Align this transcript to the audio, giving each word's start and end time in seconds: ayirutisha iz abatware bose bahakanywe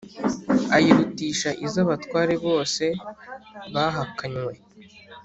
ayirutisha 0.75 1.49
iz 1.65 1.73
abatware 1.83 2.33
bose 2.45 2.83
bahakanywe 3.73 4.53